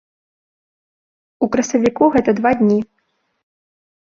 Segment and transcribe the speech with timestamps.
[1.47, 2.79] У красавіку гэта два дні.